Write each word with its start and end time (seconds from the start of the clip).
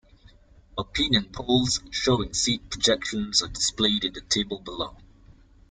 Opinion 0.79 1.25
polls 1.31 1.79
showing 1.91 2.33
seat 2.33 2.71
projections 2.71 3.43
are 3.43 3.49
displayed 3.49 4.03
in 4.03 4.13
the 4.13 4.21
table 4.21 4.57
below. 4.59 4.97